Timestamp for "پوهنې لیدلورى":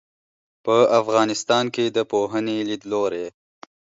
2.11-3.25